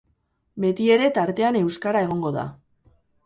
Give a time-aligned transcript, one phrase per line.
[0.63, 2.47] Betiere tartean euskara egongo da.